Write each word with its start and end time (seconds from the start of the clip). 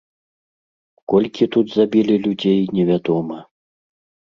Колькі 1.13 1.43
тут 1.57 1.65
забілі 1.75 2.15
людзей, 2.25 2.61
невядома. 2.81 3.37